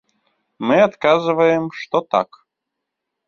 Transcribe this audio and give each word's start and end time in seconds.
Мы 0.69 0.77
адказваем, 0.87 1.63
што 1.81 1.97
так. 2.15 2.29